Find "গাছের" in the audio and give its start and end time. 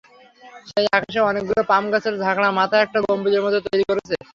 1.91-2.15